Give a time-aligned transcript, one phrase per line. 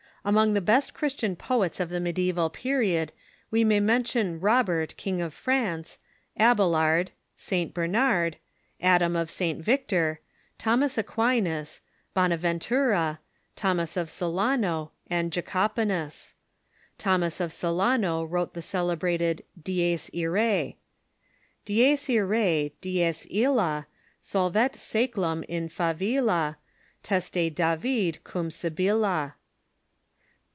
[0.23, 3.11] Among tha best Christian poets of the mediaeval period
[3.49, 5.97] we may mention Robert, King of France,
[6.37, 7.73] Abelard, St.
[7.73, 8.37] Bernard,
[8.79, 9.63] Adam of St.
[9.63, 10.19] Victor,
[10.59, 11.81] Thomas Aquinas,
[12.13, 13.19] Bonaventura,
[13.55, 16.35] Thomas of Celano, and Jacoponus.
[16.99, 20.75] Thomas of Celano wrote the cele brated" Dies Ira3:"
[21.65, 23.87] "Dies irae, dies ilia,
[24.21, 26.57] Solvet saeclum in favilla,
[27.01, 29.33] Teste David cum Sibylla."